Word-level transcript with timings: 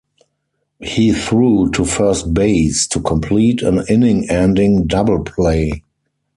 He 0.79 1.13
threw 1.13 1.69
to 1.73 1.85
first 1.85 2.33
base 2.33 2.87
to 2.87 2.99
complete 3.01 3.61
an 3.61 3.85
inning-ending 3.87 4.87
double 4.87 5.19
play. 5.23 5.83